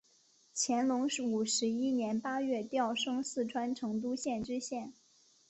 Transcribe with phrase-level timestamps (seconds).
[0.55, 4.91] 乾隆五十一年八月调升四川成都县知县。